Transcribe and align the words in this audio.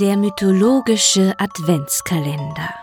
Der 0.00 0.16
mythologische 0.16 1.38
Adventskalender. 1.38 2.74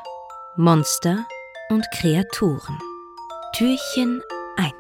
Monster 0.58 1.26
und 1.70 1.84
Kreaturen. 1.92 2.78
Türchen 3.56 4.22
1. 4.58 4.72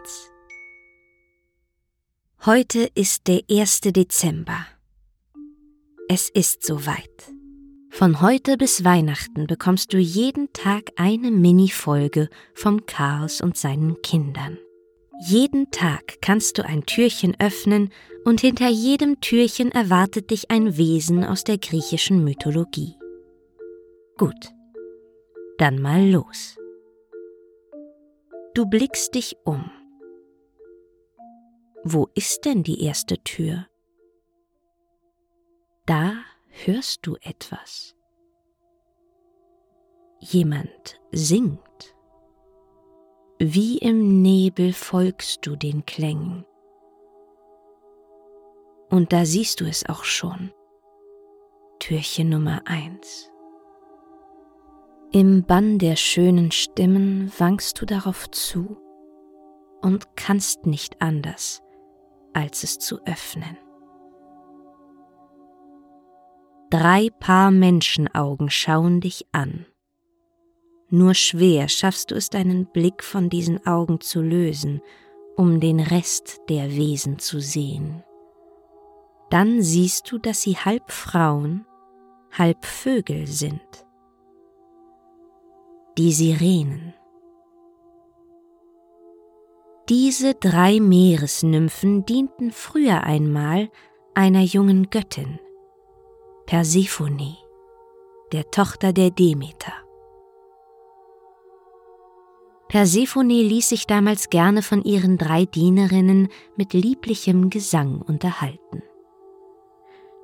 Heute 2.45 2.87
ist 2.93 3.25
der 3.27 3.41
1. 3.49 3.81
Dezember. 3.81 4.67
Es 6.07 6.29
ist 6.29 6.63
soweit. 6.63 7.33
Von 7.89 8.21
heute 8.21 8.57
bis 8.57 8.83
Weihnachten 8.83 9.47
bekommst 9.47 9.91
du 9.91 9.97
jeden 9.97 10.53
Tag 10.53 10.91
eine 10.97 11.31
Mini-Folge 11.31 12.29
vom 12.53 12.85
Chaos 12.85 13.41
und 13.41 13.57
seinen 13.57 14.03
Kindern. 14.03 14.59
Jeden 15.21 15.69
Tag 15.69 16.21
kannst 16.21 16.57
du 16.57 16.65
ein 16.65 16.85
Türchen 16.85 17.35
öffnen 17.39 17.91
und 18.23 18.39
hinter 18.39 18.69
jedem 18.69 19.19
Türchen 19.19 19.69
erwartet 19.69 20.31
dich 20.31 20.49
ein 20.49 20.77
Wesen 20.77 21.25
aus 21.25 21.43
der 21.43 21.57
griechischen 21.57 22.23
Mythologie. 22.23 22.95
Gut, 24.17 24.53
dann 25.57 25.81
mal 25.81 26.09
los. 26.09 26.55
Du 28.53 28.65
blickst 28.65 29.13
dich 29.13 29.35
um. 29.43 29.69
Wo 31.83 32.07
ist 32.15 32.45
denn 32.45 32.63
die 32.63 32.81
erste 32.83 33.17
Tür? 33.17 33.67
Da 35.85 36.13
hörst 36.47 37.05
du 37.05 37.17
etwas. 37.21 37.93
Jemand 40.19 41.01
singt. 41.11 41.95
Wie 43.41 43.77
im 43.77 44.21
Nebel 44.21 44.73
folgst 44.73 45.47
du 45.47 45.55
den 45.55 45.85
Klängen. 45.85 46.45
Und 48.89 49.13
da 49.13 49.23
siehst 49.23 49.61
du 49.61 49.65
es 49.65 49.87
auch 49.87 50.03
schon. 50.03 50.51
Türchen 51.79 52.27
Nummer 52.27 52.63
eins. 52.65 53.31
Im 55.13 55.45
Bann 55.45 55.79
der 55.79 55.95
schönen 55.95 56.51
Stimmen 56.51 57.31
wankst 57.37 57.79
du 57.79 57.85
darauf 57.85 58.29
zu 58.29 58.75
und 59.81 60.17
kannst 60.17 60.65
nicht 60.65 61.01
anders, 61.01 61.63
als 62.33 62.63
es 62.63 62.77
zu 62.77 62.99
öffnen. 63.05 63.57
Drei 66.69 67.09
Paar 67.21 67.51
Menschenaugen 67.51 68.49
schauen 68.49 68.99
dich 68.99 69.27
an. 69.31 69.65
Nur 70.89 71.13
schwer 71.13 71.67
schaffst 71.67 72.11
du 72.11 72.15
es, 72.15 72.29
deinen 72.29 72.65
Blick 72.65 73.03
von 73.03 73.29
diesen 73.29 73.65
Augen 73.67 74.01
zu 74.01 74.21
lösen, 74.21 74.81
um 75.35 75.59
den 75.59 75.79
Rest 75.79 76.41
der 76.49 76.71
Wesen 76.71 77.19
zu 77.19 77.39
sehen. 77.39 78.03
Dann 79.29 79.61
siehst 79.61 80.11
du, 80.11 80.17
dass 80.17 80.41
sie 80.41 80.57
halb 80.57 80.91
Frauen, 80.91 81.65
halb 82.31 82.65
Vögel 82.65 83.27
sind. 83.27 83.61
Die 85.97 86.11
Sirenen. 86.11 86.93
Diese 89.89 90.33
drei 90.33 90.79
Meeresnymphen 90.79 92.05
dienten 92.05 92.51
früher 92.51 93.03
einmal 93.03 93.69
einer 94.13 94.41
jungen 94.41 94.89
Göttin, 94.89 95.39
Persephone, 96.45 97.37
der 98.31 98.49
Tochter 98.51 98.93
der 98.93 99.11
Demeter. 99.11 99.73
Persephone 102.69 103.41
ließ 103.41 103.69
sich 103.69 103.87
damals 103.87 104.29
gerne 104.29 104.61
von 104.61 104.83
ihren 104.83 105.17
drei 105.17 105.45
Dienerinnen 105.45 106.29
mit 106.55 106.73
lieblichem 106.73 107.49
Gesang 107.49 107.99
unterhalten. 107.99 108.83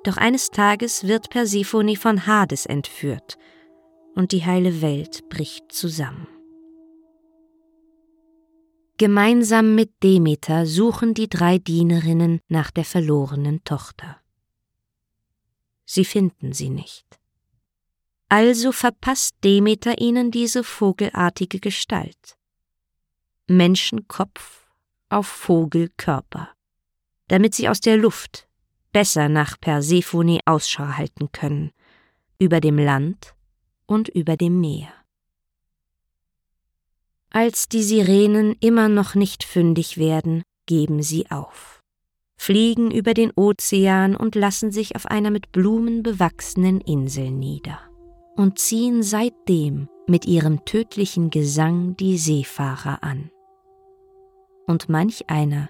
Doch 0.03 0.17
eines 0.17 0.51
Tages 0.51 1.07
wird 1.07 1.31
Persephone 1.31 1.95
von 1.95 2.27
Hades 2.27 2.67
entführt 2.67 3.39
und 4.13 4.31
die 4.31 4.45
heile 4.45 4.83
Welt 4.83 5.27
bricht 5.27 5.71
zusammen. 5.71 6.27
Gemeinsam 8.99 9.73
mit 9.73 10.03
Demeter 10.03 10.67
suchen 10.67 11.15
die 11.15 11.27
drei 11.27 11.57
Dienerinnen 11.57 12.41
nach 12.47 12.69
der 12.69 12.85
verlorenen 12.85 13.63
Tochter. 13.63 14.21
Sie 15.83 16.05
finden 16.05 16.53
sie 16.53 16.69
nicht. 16.69 17.19
Also 18.27 18.71
verpasst 18.71 19.35
Demeter 19.43 19.99
ihnen 19.99 20.31
diese 20.31 20.63
vogelartige 20.63 21.59
Gestalt. 21.59 22.37
Menschenkopf 23.47 24.67
auf 25.09 25.27
Vogelkörper, 25.27 26.49
damit 27.27 27.53
sie 27.53 27.69
aus 27.69 27.79
der 27.79 27.97
Luft 27.97 28.47
besser 28.91 29.29
nach 29.29 29.59
Persephone 29.59 30.39
Ausschau 30.45 30.87
halten 30.87 31.31
können, 31.31 31.71
über 32.39 32.59
dem 32.59 32.79
Land 32.79 33.35
und 33.85 34.09
über 34.09 34.37
dem 34.37 34.59
Meer. 34.59 34.91
Als 37.29 37.69
die 37.69 37.83
Sirenen 37.83 38.55
immer 38.59 38.89
noch 38.89 39.13
nicht 39.13 39.43
fündig 39.43 39.97
werden, 39.97 40.41
geben 40.65 41.03
sie 41.03 41.29
auf, 41.29 41.83
fliegen 42.37 42.89
über 42.89 43.13
den 43.13 43.31
Ozean 43.35 44.15
und 44.15 44.33
lassen 44.33 44.71
sich 44.71 44.95
auf 44.95 45.05
einer 45.05 45.29
mit 45.29 45.51
Blumen 45.51 46.01
bewachsenen 46.01 46.81
Insel 46.81 47.29
nieder 47.29 47.79
und 48.35 48.59
ziehen 48.59 49.03
seitdem 49.03 49.87
mit 50.07 50.25
ihrem 50.25 50.65
tödlichen 50.65 51.29
Gesang 51.29 51.95
die 51.95 52.17
Seefahrer 52.17 53.03
an. 53.03 53.31
Und 54.67 54.89
manch 54.89 55.29
einer 55.29 55.69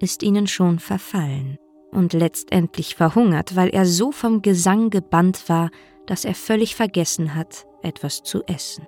ist 0.00 0.22
ihnen 0.22 0.46
schon 0.46 0.78
verfallen 0.78 1.58
und 1.92 2.12
letztendlich 2.12 2.94
verhungert, 2.94 3.56
weil 3.56 3.68
er 3.70 3.86
so 3.86 4.12
vom 4.12 4.42
Gesang 4.42 4.90
gebannt 4.90 5.48
war, 5.48 5.70
dass 6.06 6.24
er 6.24 6.34
völlig 6.34 6.74
vergessen 6.74 7.34
hat, 7.34 7.66
etwas 7.82 8.22
zu 8.22 8.42
essen. 8.44 8.86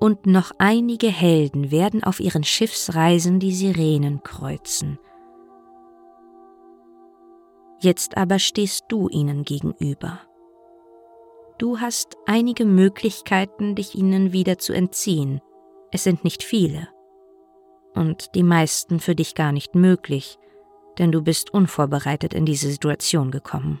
Und 0.00 0.26
noch 0.26 0.52
einige 0.58 1.08
Helden 1.08 1.70
werden 1.70 2.04
auf 2.04 2.20
ihren 2.20 2.44
Schiffsreisen 2.44 3.38
die 3.38 3.54
Sirenen 3.54 4.22
kreuzen. 4.22 4.98
Jetzt 7.80 8.16
aber 8.16 8.38
stehst 8.38 8.84
du 8.88 9.08
ihnen 9.08 9.44
gegenüber 9.44 10.20
Du 11.56 11.78
hast 11.78 12.16
einige 12.26 12.64
Möglichkeiten, 12.64 13.76
dich 13.76 13.94
ihnen 13.94 14.32
wieder 14.32 14.58
zu 14.58 14.72
entziehen. 14.72 15.40
Es 15.92 16.02
sind 16.02 16.24
nicht 16.24 16.42
viele. 16.42 16.88
Und 17.94 18.34
die 18.34 18.42
meisten 18.42 18.98
für 18.98 19.14
dich 19.14 19.36
gar 19.36 19.52
nicht 19.52 19.76
möglich, 19.76 20.38
denn 20.98 21.12
du 21.12 21.22
bist 21.22 21.54
unvorbereitet 21.54 22.34
in 22.34 22.44
diese 22.44 22.68
Situation 22.68 23.30
gekommen. 23.30 23.80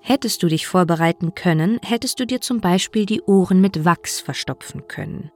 Hättest 0.00 0.42
du 0.42 0.48
dich 0.48 0.66
vorbereiten 0.66 1.34
können, 1.34 1.80
hättest 1.82 2.20
du 2.20 2.26
dir 2.26 2.42
zum 2.42 2.60
Beispiel 2.60 3.06
die 3.06 3.22
Ohren 3.22 3.62
mit 3.62 3.86
Wachs 3.86 4.20
verstopfen 4.20 4.86
können. 4.86 5.30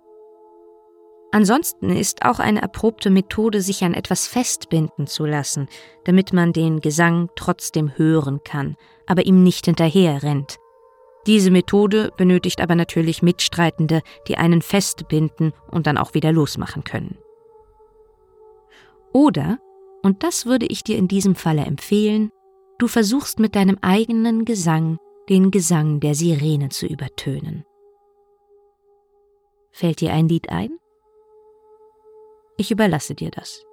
Ansonsten 1.32 1.90
ist 1.90 2.22
auch 2.22 2.38
eine 2.38 2.62
erprobte 2.62 3.08
Methode, 3.08 3.62
sich 3.62 3.82
an 3.84 3.94
etwas 3.94 4.26
festbinden 4.26 5.06
zu 5.06 5.24
lassen, 5.24 5.68
damit 6.04 6.32
man 6.32 6.52
den 6.52 6.80
Gesang 6.80 7.30
trotzdem 7.34 7.92
hören 7.96 8.40
kann, 8.44 8.76
aber 9.06 9.24
ihm 9.24 9.42
nicht 9.42 9.66
hinterher 9.66 10.22
rennt, 10.22 10.58
diese 11.26 11.50
Methode 11.50 12.12
benötigt 12.16 12.60
aber 12.60 12.74
natürlich 12.74 13.22
Mitstreitende, 13.22 14.02
die 14.28 14.38
einen 14.38 14.62
festbinden 14.62 15.52
und 15.70 15.86
dann 15.86 15.98
auch 15.98 16.14
wieder 16.14 16.32
losmachen 16.32 16.84
können. 16.84 17.18
Oder, 19.12 19.58
und 20.02 20.22
das 20.22 20.46
würde 20.46 20.66
ich 20.66 20.84
dir 20.84 20.96
in 20.96 21.08
diesem 21.08 21.34
Falle 21.34 21.64
empfehlen, 21.64 22.30
du 22.78 22.86
versuchst 22.86 23.40
mit 23.40 23.56
deinem 23.56 23.78
eigenen 23.80 24.44
Gesang 24.44 24.98
den 25.28 25.50
Gesang 25.50 26.00
der 26.00 26.14
Sirene 26.14 26.68
zu 26.68 26.86
übertönen. 26.86 27.64
Fällt 29.72 30.00
dir 30.00 30.12
ein 30.12 30.28
Lied 30.28 30.50
ein? 30.50 30.78
Ich 32.56 32.70
überlasse 32.70 33.14
dir 33.14 33.30
das. 33.30 33.64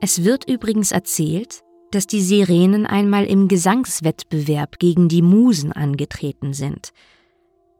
Es 0.00 0.24
wird 0.24 0.48
übrigens 0.48 0.92
erzählt, 0.92 1.64
dass 1.90 2.06
die 2.06 2.20
Sirenen 2.20 2.86
einmal 2.86 3.24
im 3.24 3.48
Gesangswettbewerb 3.48 4.78
gegen 4.78 5.08
die 5.08 5.22
Musen 5.22 5.72
angetreten 5.72 6.52
sind. 6.52 6.92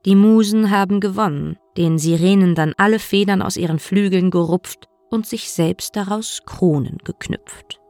Die 0.05 0.15
Musen 0.15 0.71
haben 0.71 1.01
gewonnen, 1.01 1.59
den 1.77 1.99
Sirenen 1.99 2.55
dann 2.55 2.75
alle 2.77 2.99
Federn 2.99 3.43
aus 3.43 3.57
ihren 3.57 3.79
Flügeln 3.79 4.31
gerupft 4.31 4.89
und 5.11 5.27
sich 5.27 5.51
selbst 5.51 5.97
daraus 5.97 6.43
Kronen 6.47 6.99
geknüpft. 7.05 7.81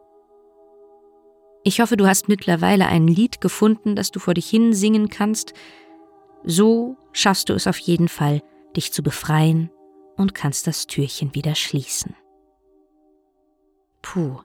Ich 1.64 1.80
hoffe, 1.80 1.96
du 1.96 2.06
hast 2.06 2.28
mittlerweile 2.28 2.86
ein 2.86 3.06
Lied 3.06 3.40
gefunden, 3.40 3.94
das 3.94 4.10
du 4.10 4.20
vor 4.20 4.34
dich 4.34 4.48
hin 4.48 4.72
singen 4.72 5.08
kannst. 5.08 5.52
So 6.44 6.96
schaffst 7.12 7.48
du 7.48 7.52
es 7.52 7.66
auf 7.66 7.78
jeden 7.78 8.08
Fall, 8.08 8.42
dich 8.76 8.92
zu 8.92 9.02
befreien 9.02 9.70
und 10.16 10.34
kannst 10.34 10.66
das 10.66 10.86
Türchen 10.86 11.34
wieder 11.34 11.54
schließen. 11.54 12.14
Puh, 14.02 14.38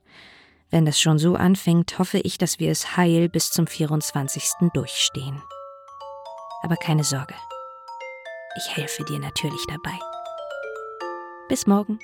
wenn 0.73 0.87
es 0.87 0.99
schon 0.99 1.19
so 1.19 1.35
anfängt, 1.35 1.99
hoffe 1.99 2.17
ich, 2.17 2.39
dass 2.39 2.57
wir 2.57 2.71
es 2.71 2.97
heil 2.97 3.29
bis 3.29 3.51
zum 3.51 3.67
24. 3.67 4.43
durchstehen. 4.73 5.39
Aber 6.63 6.75
keine 6.77 7.03
Sorge. 7.03 7.35
Ich 8.57 8.75
helfe 8.75 9.05
dir 9.05 9.19
natürlich 9.19 9.63
dabei. 9.67 9.99
Bis 11.47 11.67
morgen. 11.67 11.99